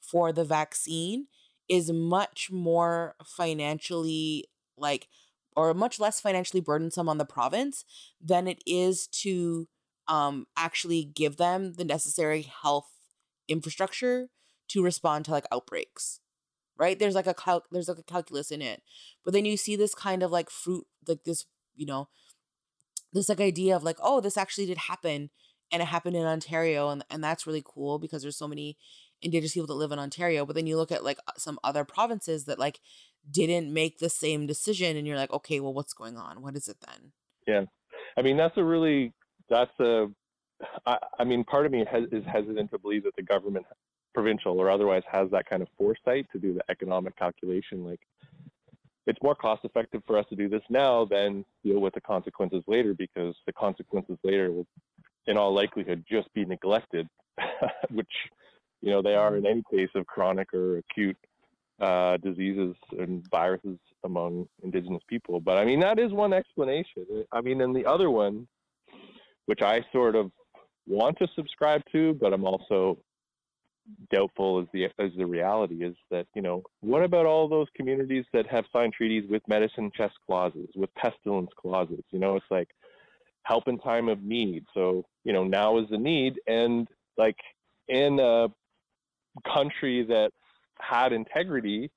[0.00, 1.26] for the vaccine
[1.68, 4.44] is much more financially
[4.76, 5.08] like
[5.54, 7.84] or much less financially burdensome on the province
[8.20, 9.68] than it is to
[10.08, 12.90] um actually give them the necessary health
[13.48, 14.28] infrastructure
[14.68, 16.20] to respond to like outbreaks
[16.78, 16.98] right?
[16.98, 18.82] There's like a cal- there's like a calculus in it.
[19.24, 22.08] But then you see this kind of like fruit like this you know
[23.12, 25.30] this like idea of like oh this actually did happen
[25.72, 28.76] and it happened in Ontario, and and that's really cool because there's so many
[29.22, 30.44] Indigenous people that live in Ontario.
[30.46, 32.80] But then you look at like some other provinces that like
[33.30, 36.42] didn't make the same decision, and you're like, okay, well, what's going on?
[36.42, 37.12] What is it then?
[37.46, 37.64] Yeah,
[38.16, 39.12] I mean that's a really
[39.48, 40.06] that's a
[40.86, 43.66] I, I mean part of me has, is hesitant to believe that the government
[44.14, 48.00] provincial or otherwise has that kind of foresight to do the economic calculation like
[49.06, 52.62] it's more cost effective for us to do this now than deal with the consequences
[52.66, 54.66] later because the consequences later will
[55.26, 57.08] in all likelihood just be neglected
[57.90, 58.10] which
[58.80, 61.16] you know they are in any case of chronic or acute
[61.80, 65.40] uh, diseases and viruses among indigenous people.
[65.40, 67.06] But i mean that is one explanation.
[67.32, 68.46] I mean and the other one
[69.46, 70.30] which i sort of
[70.86, 72.98] want to subscribe to but i'm also
[74.12, 78.24] doubtful as the as the reality is that you know what about all those communities
[78.32, 82.02] that have signed treaties with medicine chest clauses with pestilence clauses?
[82.10, 82.68] You know it's like
[83.46, 84.64] help in time of need.
[84.74, 86.40] So you know now is the need.
[86.46, 87.36] And like
[87.88, 88.48] in a
[89.54, 90.30] country that
[90.80, 91.90] had integrity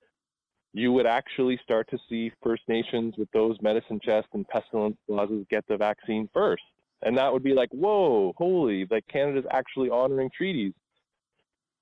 [0.73, 5.43] you would actually start to see first nations with those medicine chests and pestilence clauses
[5.49, 6.61] get the vaccine first.
[7.01, 10.73] And that would be like whoa holy like canada's actually honoring treaties.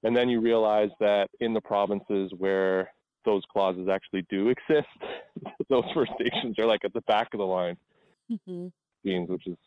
[0.03, 2.91] And then you realize that in the provinces where
[3.26, 4.88] those clauses actually do exist,
[5.70, 7.78] those First Nations are like at the back of the line,
[8.32, 8.68] mm-hmm.
[9.08, 9.58] Which is,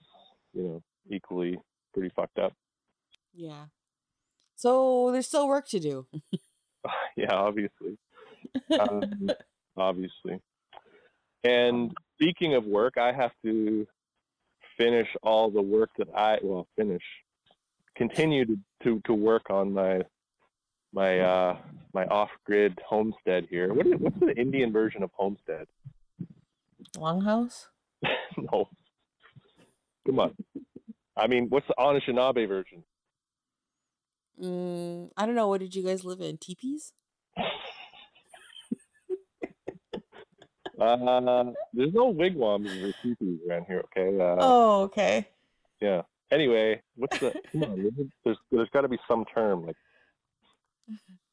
[0.52, 1.58] you know, equally
[1.94, 2.52] pretty fucked up.
[3.34, 3.66] Yeah.
[4.56, 6.06] So there's still work to do.
[7.16, 7.98] yeah, obviously.
[8.78, 9.30] Um,
[9.76, 10.40] obviously.
[11.44, 13.86] And speaking of work, I have to
[14.76, 17.02] finish all the work that I, well, finish,
[17.96, 20.02] continue to, to, to work on my
[20.92, 21.56] my uh
[21.94, 23.72] my off-grid homestead here.
[23.72, 25.66] What is what's the Indian version of homestead?
[26.96, 27.66] Longhouse?
[28.36, 28.68] no.
[30.06, 30.34] Come on.
[31.16, 32.82] I mean, what's the Anishinaabe version?
[34.40, 35.48] Mm, I don't know.
[35.48, 36.38] What did you guys live in?
[36.38, 36.92] Teepees?
[40.80, 41.44] uh,
[41.74, 43.84] there's no wigwams or teepees around here.
[43.96, 44.18] Okay.
[44.18, 45.28] Uh, oh, okay.
[45.80, 46.02] Yeah.
[46.30, 47.34] Anyway, what's the?
[47.52, 47.90] come on,
[48.24, 49.76] there's there's got to be some term like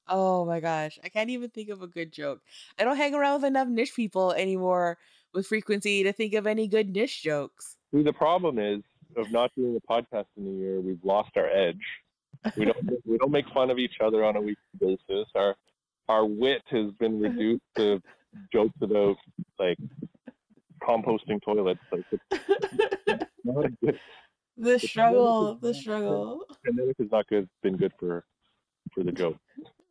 [0.09, 0.99] Oh my gosh.
[1.03, 2.41] I can't even think of a good joke.
[2.79, 4.97] I don't hang around with enough Nish people anymore
[5.33, 7.76] with frequency to think of any good Nish jokes.
[7.93, 8.81] See, the problem is
[9.15, 11.81] of not doing a podcast in a year, we've lost our edge.
[12.55, 15.27] We don't we don't make fun of each other on a weekly basis.
[15.35, 15.55] Our
[16.09, 18.01] our wit has been reduced to
[18.51, 19.17] jokes about
[19.59, 19.77] like
[20.81, 21.79] composting toilets.
[21.91, 23.99] Like it's not a good
[24.57, 26.45] the struggle, the struggle.
[26.65, 28.25] Pandemic has not good been good for
[28.93, 29.37] for the joke.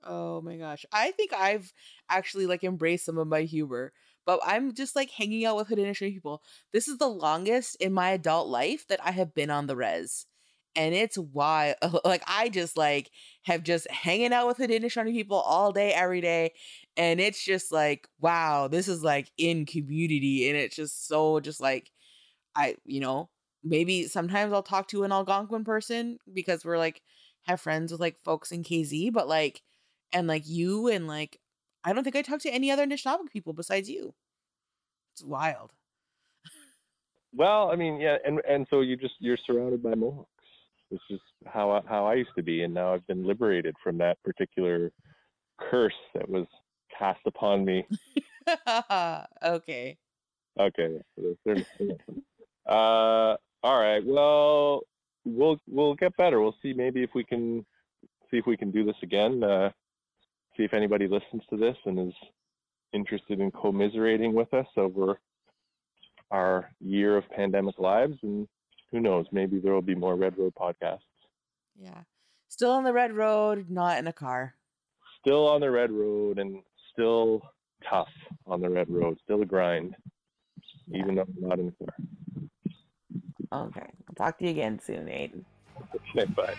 [0.04, 0.84] Oh my gosh.
[0.92, 1.72] I think I've
[2.08, 3.92] actually like embraced some of my humor,
[4.26, 6.42] but I'm just like hanging out with Haudenosaunee people.
[6.72, 10.26] This is the longest in my adult life that I have been on the res.
[10.74, 13.10] And it's why like I just like
[13.44, 16.52] have just hanging out with Haudenosaunee people all day, every day.
[16.96, 20.48] And it's just like, wow, this is like in community.
[20.48, 21.90] And it's just so just like
[22.56, 23.30] I, you know,
[23.62, 27.02] maybe sometimes I'll talk to an Algonquin person because we're like
[27.44, 29.62] have friends with like folks in KZ, but like
[30.12, 31.38] and like you and like
[31.86, 34.12] I don't think I talked to any other Anishinaabe people besides you.
[35.14, 35.70] It's wild.
[37.32, 40.30] Well, I mean, yeah, and and so you just you're surrounded by Mohawks.
[40.90, 43.98] This is how I, how I used to be, and now I've been liberated from
[43.98, 44.90] that particular
[45.58, 46.46] curse that was
[46.98, 47.86] cast upon me.
[49.44, 49.96] okay.
[50.58, 50.98] Okay.
[52.66, 53.36] uh, all
[53.80, 54.04] right.
[54.04, 54.80] Well,
[55.24, 56.40] we'll we'll get better.
[56.40, 57.64] We'll see maybe if we can
[58.30, 59.44] see if we can do this again.
[59.44, 59.70] Uh,
[60.56, 62.14] see if anybody listens to this and is
[62.92, 65.20] interested in commiserating with us over
[66.30, 68.16] our year of pandemic lives.
[68.22, 68.48] And
[68.90, 71.00] who knows, maybe there will be more Red Road podcasts.
[71.78, 72.00] Yeah.
[72.48, 74.54] Still on the Red Road, not in a car.
[75.20, 77.42] Still on the Red Road and still
[77.88, 78.08] tough
[78.46, 79.18] on the Red Road.
[79.24, 79.94] Still a grind,
[80.86, 81.00] yeah.
[81.00, 83.66] even though I'm not in the car.
[83.66, 83.90] Okay.
[84.08, 85.44] I'll talk to you again soon, Hayden.
[86.16, 86.54] Okay, bye.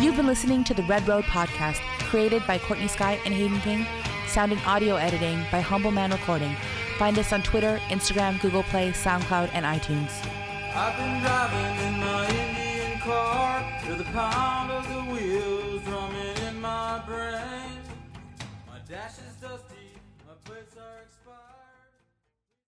[0.00, 3.86] You've been listening to the Red Road Podcast, created by Courtney Skye and Hayden King,
[4.26, 6.56] sound and audio editing by Humble Man Recording.
[6.96, 10.10] Find us on Twitter, Instagram, Google Play, SoundCloud, and iTunes.
[10.74, 16.58] I've been driving in my Indian car to the pound of the wheels drumming in
[16.62, 17.78] my brain.
[18.66, 19.79] My dash is dusty,